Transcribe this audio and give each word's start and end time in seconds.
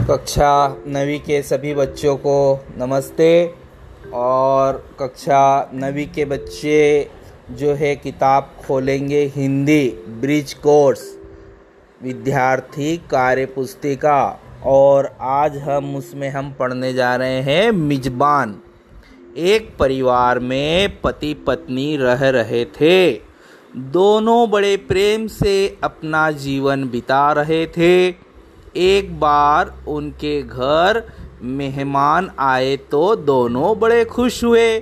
कक्षा 0.00 0.76
नवी 0.86 1.18
के 1.18 1.42
सभी 1.42 1.74
बच्चों 1.74 2.16
को 2.16 2.64
नमस्ते 2.78 3.54
और 4.14 4.96
कक्षा 5.00 5.70
नवी 5.74 6.06
के 6.06 6.24
बच्चे 6.24 7.10
जो 7.50 7.74
है 7.74 7.96
किताब 7.96 8.50
खोलेंगे 8.66 9.32
हिंदी 9.36 9.88
ब्रिज 10.20 10.54
कोर्स, 10.54 11.18
विद्यार्थी 12.02 12.96
कार्य 12.96 13.46
पुस्तिका 13.46 14.40
और 14.66 15.16
आज 15.20 15.56
हम 15.58 15.96
उसमें 15.96 16.28
हम 16.30 16.52
पढ़ने 16.52 16.92
जा 16.92 17.16
रहे 17.16 17.40
हैं 17.40 17.70
मिजबान। 17.70 18.60
एक 19.36 19.76
परिवार 19.78 20.38
में 20.38 21.00
पति 21.00 21.34
पत्नी 21.34 21.96
रह 21.96 22.28
रहे 22.28 22.64
थे। 22.64 23.12
दोनों 23.76 24.50
बड़े 24.50 24.76
प्रेम 24.76 25.26
से 25.26 25.78
अपना 25.84 26.30
जीवन 26.30 26.88
बिता 26.88 27.32
रहे 27.32 27.66
थे। 27.66 28.24
एक 28.76 29.20
बार 29.20 29.74
उनके 29.88 30.42
घर 30.42 31.12
मेहमान 31.42 32.30
आए 32.38 32.76
तो 32.76 33.16
दोनों 33.16 33.78
बड़े 33.78 34.04
खुश 34.04 34.44
हुए। 34.44 34.78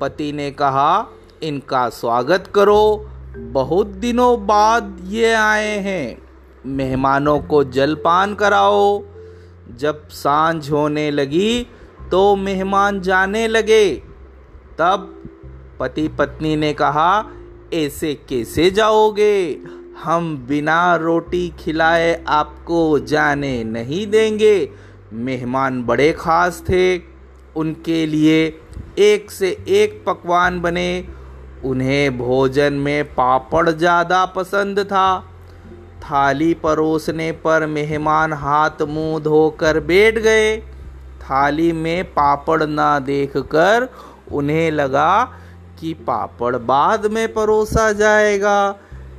पति 0.00 0.32
ने 0.32 0.50
कहा, 0.50 1.06
इनका 1.42 1.88
स्वागत 1.88 2.52
करो। 2.54 3.10
बहुत 3.36 3.86
दिनों 3.86 4.46
बाद 4.46 5.00
ये 5.04 5.32
आए 5.32 5.78
हैं। 5.78 6.22
मेहमानों 6.66 7.38
को 7.40 7.64
जलपान 7.64 8.34
कराओ। 8.34 9.02
जब 9.76 10.08
साँझ 10.08 10.70
होने 10.70 11.10
लगी 11.10 11.66
तो 12.10 12.36
मेहमान 12.36 13.00
जाने 13.00 13.48
लगे। 13.48 14.02
तब 14.78 15.24
पति 15.80 16.08
पत्नी 16.08 16.56
ने 16.56 16.72
कहा, 16.72 17.24
ऐसे 17.74 18.14
कैसे 18.14 18.70
जाओगे? 18.70 19.60
हम 20.04 20.36
बिना 20.48 20.94
रोटी 20.96 21.48
खिलाए 21.58 22.12
आपको 22.28 22.98
जाने 23.06 23.52
नहीं 23.64 24.06
देंगे। 24.06 24.70
मेहमान 25.20 25.82
बड़े 25.84 26.12
ख़ास 26.12 26.62
थे। 26.68 26.84
उनके 27.56 28.04
लिए 28.06 28.38
एक 29.00 29.30
से 29.30 29.48
एक 29.68 30.02
पकवान 30.06 30.60
बने। 30.60 31.04
उन्हें 31.64 32.18
भोजन 32.18 32.72
में 32.74 33.04
पापड़ 33.14 33.68
ज़्यादा 33.70 34.24
पसंद 34.26 34.78
था। 34.84 35.20
थाली 36.02 36.52
परोसने 36.54 37.30
पर 37.38 37.66
मेहमान 37.68 38.32
हाथ 38.32 38.82
मुँह 38.88 39.18
धोकर 39.20 39.80
बैठ 39.82 40.18
गए। 40.18 40.56
थाली 41.22 41.72
में 41.72 42.04
पापड़ 42.12 42.62
ना 42.64 42.98
देखकर 43.00 43.88
उन्हें 44.32 44.70
लगा 44.70 45.22
कि 45.80 45.92
पापड़ 46.06 46.56
बाद 46.56 47.06
में 47.06 47.26
परोसा 47.34 47.90
जाएगा। 47.94 48.58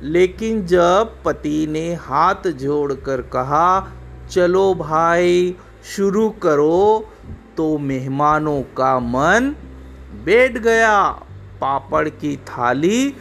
लेकिन 0.02 0.64
जब 0.66 1.16
पति 1.24 1.66
ने 1.70 1.94
हाथ 1.94 2.46
जोड़कर 2.46 3.22
कहा, 3.22 3.88
चलो 4.30 4.74
भाई, 4.74 5.54
शुरू 5.96 6.28
करो 6.30 7.08
तो 7.56 7.78
मेहमानों 7.78 8.62
का 8.62 8.98
मन 8.98 9.54
बैठ 10.24 10.58
गया। 10.58 11.02
पापड़ 11.60 12.08
की 12.08 12.36
थाली 12.36 13.14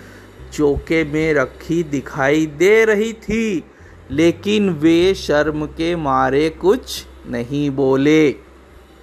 चौके 0.53 1.03
में 1.03 1.33
रखी 1.33 1.83
दिखाई 1.83 2.45
दे 2.45 2.83
रही 2.85 3.11
थी, 3.13 3.63
लेकिन 4.11 4.69
वे 4.69 5.13
शर्म 5.13 5.65
के 5.65 5.95
मारे 5.95 6.49
कुछ 6.49 7.05
नहीं 7.27 7.69
बोले। 7.71 8.31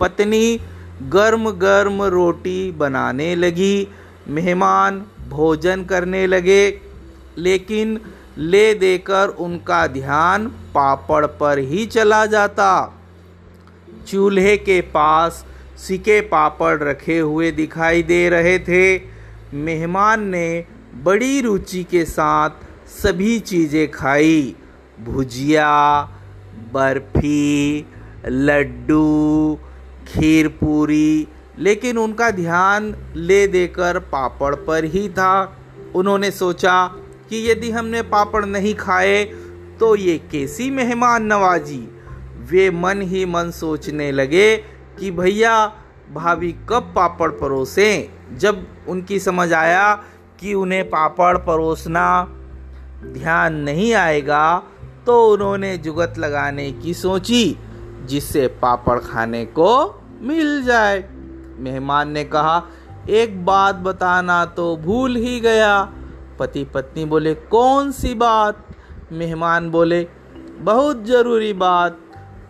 पत्नी 0.00 0.60
गर्म 1.02 1.50
गर्म 1.50 2.02
रोटी 2.02 2.70
बनाने 2.72 3.34
लगी, 3.36 3.88
मेहमान 4.28 5.04
भोजन 5.28 5.84
करने 5.84 6.26
लगे। 6.26 6.88
लेकिन 7.39 8.00
ले 8.39 8.75
देकर 8.75 9.28
उनका 9.28 9.86
ध्यान 9.86 10.47
पापड़ 10.75 11.27
पर 11.27 11.58
ही 11.58 11.86
चला 11.86 12.27
जाता। 12.27 12.70
चूल्हे 14.08 14.57
के 14.57 14.80
पास 14.80 15.45
सिके 15.79 16.20
पापड़ 16.20 16.83
रखे 16.83 17.18
हुए 17.18 17.51
दिखाई 17.51 18.02
दे 18.02 18.29
रहे 18.29 18.58
थे। 18.58 19.01
मेहमान 19.55 20.29
ने 20.29 20.64
बड़ी 21.05 21.40
रुचि 21.40 21.85
के 21.85 22.05
साथ 22.05 22.51
सभी 23.02 23.39
चीज़ें 23.39 23.91
खाई। 23.91 24.55
भुजिया, 25.01 26.02
बर्फ़ी, 26.73 27.86
लड्डू, 28.27 29.58
खीर 30.08 30.48
पूरी, 30.48 31.29
लेकिन 31.58 31.98
उनका 31.98 32.30
ध्यान 32.30 32.95
ले 33.17 33.46
देकर 33.46 33.98
पापड़ 33.98 34.55
पर 34.55 34.85
ही 34.85 35.08
था। 35.08 35.58
उन्होंने 35.95 36.30
सोचा 36.30 36.74
कि 37.28 37.50
यदि 37.50 37.70
हमने 37.70 38.02
पापड़ 38.02 38.44
नहीं 38.44 38.74
खाए 38.74 39.24
तो 39.80 39.94
ये 39.96 40.16
कैसी 40.30 40.70
मेहमान 40.70 41.24
नवाजी? 41.24 41.89
वे 42.50 42.70
मन 42.70 43.02
ही 43.02 43.24
मन 43.24 43.50
सोचने 43.50 44.11
लगे 44.12 44.56
कि 44.98 45.11
भैया, 45.11 45.67
भाभी 46.12 46.52
कब 46.68 46.92
पापड़ 46.96 47.30
परोसें? 47.30 48.36
जब 48.38 48.67
उनकी 48.88 49.18
समझ 49.18 49.52
आया 49.52 49.94
कि 50.40 50.55
उन्हें 50.55 50.84
पापड़ 50.84 51.36
परोसना 51.38 52.06
ध्यान 53.05 53.55
नहीं 53.55 53.92
आएगा 53.94 54.62
तो 55.06 55.33
उन्होंने 55.33 55.77
जुगत 55.78 56.14
लगाने 56.18 56.70
की 56.72 56.94
सोची, 56.94 57.58
जिससे 58.05 58.46
पापड़ 58.62 58.98
खाने 58.98 59.44
को 59.44 59.70
मिल 60.22 60.62
जाए। 60.62 61.05
मेहमान 61.58 62.11
ने 62.11 62.24
कहा, 62.24 62.62
एक 63.11 63.44
बात 63.44 63.74
बताना 63.74 64.44
तो 64.46 64.77
भूल 64.77 65.17
ही 65.17 65.40
गया। 65.40 65.92
पति 66.38 66.64
पत्नी 66.64 67.04
बोले, 67.04 67.34
कौन 67.34 67.92
सी 67.92 68.14
बात? 68.14 68.66
मेहमान 69.12 69.70
बोले, 69.70 70.06
बहुत 70.58 71.04
ज़रूरी 71.04 71.52
बात। 71.52 71.98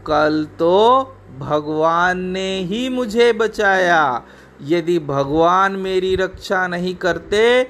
कल 0.06 0.47
तो 0.59 1.15
भगवान 1.38 2.21
ने 2.21 2.60
ही 2.60 2.88
मुझे 2.88 3.32
बचाया। 3.32 4.22
यदि 4.62 4.99
भगवान 4.99 5.72
मेरी 5.72 6.15
रक्षा 6.16 6.66
नहीं 6.66 6.94
करते 6.94 7.62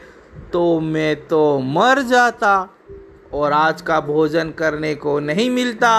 तो 0.52 0.80
मैं 0.80 1.26
तो 1.28 1.58
मर 1.58 2.00
जाता 2.02 2.52
और 3.34 3.52
आज 3.52 3.82
का 3.82 4.00
भोजन 4.00 4.50
करने 4.50 4.94
को 4.94 5.18
नहीं 5.20 5.50
मिलता। 5.50 5.90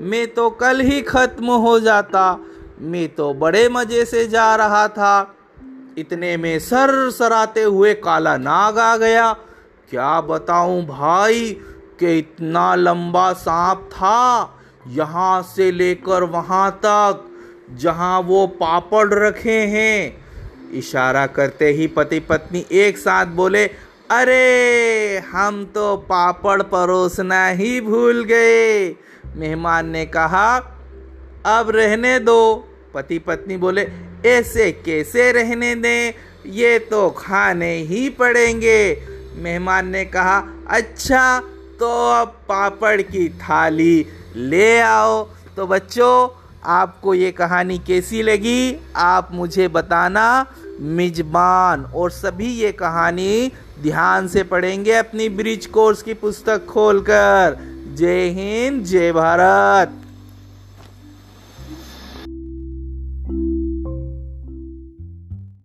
मैं 0.00 0.26
तो 0.34 0.50
कल 0.50 0.80
ही 0.80 1.00
खत्म 1.02 1.46
हो 1.46 1.78
जाता। 1.80 2.38
मैं 2.80 3.08
तो 3.08 3.32
बड़े 3.34 3.68
मज़े 3.68 4.04
से 4.04 4.26
जा 4.26 4.54
रहा 4.56 4.86
था। 4.88 5.34
इतने 5.98 6.36
में 6.36 6.58
सर 6.58 7.10
सराते 7.10 7.62
हुए 7.62 7.94
काला 7.94 8.36
नाग 8.36 8.78
आ 8.78 8.96
गया। 8.96 9.34
क्या 9.90 10.20
बताऊँ 10.20 10.86
भाई 10.86 11.60
कि 12.00 12.18
इतना 12.18 12.74
लंबा 12.74 13.32
सांप 13.32 13.88
था 13.92 14.54
यहाँ 14.88 15.42
से 15.42 15.70
लेकर 15.70 16.22
वहाँ 16.22 16.70
तक, 16.70 17.24
जहाँ 17.70 18.20
वो 18.20 18.46
पापड़ 18.46 19.14
रखे 19.14 19.60
हैं। 19.60 20.24
इशारा 20.72 21.26
करते 21.26 21.68
ही 21.68 21.86
पति 21.86 22.20
पत्नी 22.20 22.66
एक 22.72 22.98
साथ 22.98 23.26
बोले, 23.26 23.64
अरे, 24.10 25.22
हम 25.32 25.64
तो 25.64 25.96
पापड़ 25.96 26.62
परोसना 26.62 27.48
ही 27.48 27.80
भूल 27.80 28.24
गए। 28.24 28.96
मेहमान 29.36 29.88
ने 29.88 30.06
कहा, 30.06 30.56
अब 31.46 31.70
रहने 31.70 32.18
दो। 32.18 32.68
पति 32.94 33.18
पत्नी 33.18 33.56
बोले, 33.56 33.88
ऐसे 34.26 34.72
कैसे 34.72 35.32
रहने 35.32 35.74
दें? 35.74 36.12
ये 36.46 36.78
तो 36.78 37.10
खाने 37.10 37.76
ही 37.76 38.08
पड़ेंगे। 38.08 39.17
मेहमान 39.38 39.88
ने 39.88 40.04
कहा 40.04 40.38
अच्छा 40.70 41.40
तो 41.80 41.88
अब 42.12 42.28
पापड़ 42.28 43.00
की 43.02 43.28
थाली 43.28 44.06
ले 44.36 44.80
आओ। 44.80 45.22
तो 45.56 45.66
बच्चों, 45.66 46.28
आपको 46.64 47.14
ये 47.14 47.30
कहानी 47.32 47.78
कैसी 47.78 48.22
लगी? 48.22 48.76
आप 48.96 49.28
मुझे 49.32 49.68
बताना 49.68 50.46
मिजबान। 50.80 51.84
और 51.84 52.10
सभी 52.10 52.52
ये 52.54 52.72
कहानी 52.72 53.52
ध्यान 53.82 54.28
से 54.28 54.42
पढ़ेंगे 54.42 54.92
अपनी 54.92 55.28
ब्रिज 55.28 55.66
कोर्स 55.66 56.02
की 56.02 56.14
पुस्तक 56.14 56.66
खोलकर। 56.66 57.56
जय 57.94 58.28
हिंद, 58.28 58.84
जय 58.84 59.12
भारत। 59.12 60.07